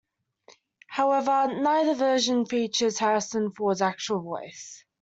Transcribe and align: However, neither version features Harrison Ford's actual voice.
However, 0.87 1.61
neither 1.61 1.93
version 1.93 2.47
features 2.47 2.97
Harrison 2.97 3.51
Ford's 3.51 3.83
actual 3.83 4.21
voice. 4.23 4.83